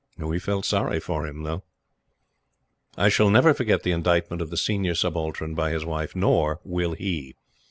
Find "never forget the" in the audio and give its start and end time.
3.29-3.91